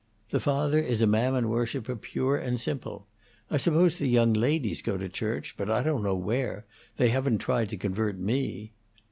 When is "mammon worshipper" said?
1.05-1.95